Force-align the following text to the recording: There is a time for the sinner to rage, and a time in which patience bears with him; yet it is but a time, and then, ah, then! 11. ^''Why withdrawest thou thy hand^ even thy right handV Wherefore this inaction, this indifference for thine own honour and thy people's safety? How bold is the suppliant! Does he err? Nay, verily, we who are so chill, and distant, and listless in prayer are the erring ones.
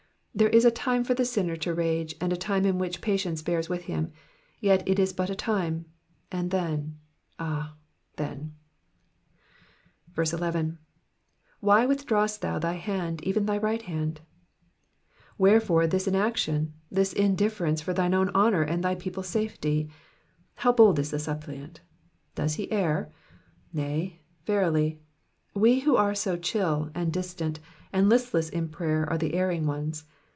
There 0.33 0.47
is 0.47 0.63
a 0.63 0.71
time 0.71 1.03
for 1.03 1.13
the 1.13 1.25
sinner 1.25 1.57
to 1.57 1.73
rage, 1.73 2.15
and 2.21 2.31
a 2.31 2.37
time 2.37 2.65
in 2.65 2.79
which 2.79 3.01
patience 3.01 3.41
bears 3.41 3.67
with 3.67 3.83
him; 3.83 4.13
yet 4.61 4.81
it 4.87 4.97
is 4.97 5.11
but 5.11 5.29
a 5.29 5.35
time, 5.35 5.85
and 6.31 6.51
then, 6.51 6.97
ah, 7.37 7.75
then! 8.15 8.55
11. 10.17 10.79
^''Why 11.61 11.85
withdrawest 11.85 12.39
thou 12.41 12.57
thy 12.59 12.79
hand^ 12.79 13.21
even 13.23 13.45
thy 13.45 13.57
right 13.57 13.81
handV 13.83 14.19
Wherefore 15.37 15.85
this 15.85 16.07
inaction, 16.07 16.75
this 16.89 17.11
indifference 17.11 17.81
for 17.81 17.93
thine 17.93 18.13
own 18.13 18.29
honour 18.29 18.63
and 18.63 18.81
thy 18.85 18.95
people's 18.95 19.27
safety? 19.27 19.91
How 20.55 20.71
bold 20.71 20.97
is 20.97 21.11
the 21.11 21.19
suppliant! 21.19 21.81
Does 22.35 22.55
he 22.55 22.71
err? 22.71 23.11
Nay, 23.73 24.21
verily, 24.45 25.01
we 25.53 25.81
who 25.81 25.97
are 25.97 26.15
so 26.15 26.37
chill, 26.37 26.89
and 26.95 27.11
distant, 27.11 27.59
and 27.91 28.07
listless 28.07 28.47
in 28.47 28.69
prayer 28.69 29.05
are 29.09 29.17
the 29.17 29.33
erring 29.35 29.67
ones. 29.67 30.05